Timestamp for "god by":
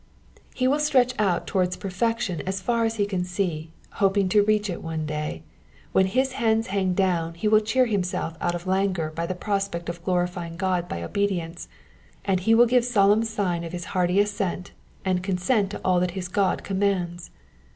10.57-11.03